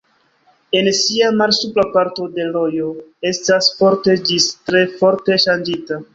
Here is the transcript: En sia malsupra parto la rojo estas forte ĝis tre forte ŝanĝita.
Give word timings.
En 0.77 0.87
sia 0.99 1.27
malsupra 1.41 1.85
parto 1.97 2.25
la 2.39 2.47
rojo 2.57 2.89
estas 3.33 3.69
forte 3.83 4.19
ĝis 4.31 4.51
tre 4.65 4.85
forte 4.99 5.41
ŝanĝita. 5.47 6.03